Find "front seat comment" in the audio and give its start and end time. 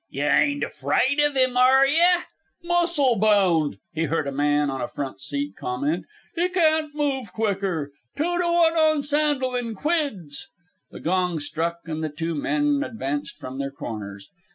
4.87-6.05